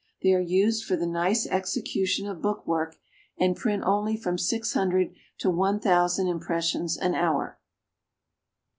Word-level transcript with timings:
They 0.23 0.33
are 0.33 0.39
used 0.41 0.83
for 0.83 0.95
the 0.95 1.05
nice 1.05 1.45
execution 1.45 2.25
of 2.27 2.41
book 2.41 2.65
work, 2.65 2.95
and 3.37 3.55
print 3.55 3.83
only 3.85 4.17
from 4.17 4.35
six 4.35 4.73
hundred 4.73 5.13
to 5.37 5.51
one 5.51 5.79
thousand 5.79 6.25
impressions 6.25 6.97
an 6.97 7.13
hour. 7.13 7.59